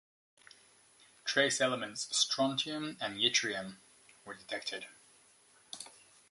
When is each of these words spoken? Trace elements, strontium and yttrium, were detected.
Trace 1.25 1.61
elements, 1.61 2.07
strontium 2.11 2.97
and 2.99 3.17
yttrium, 3.19 3.75
were 4.25 4.33
detected. 4.33 4.87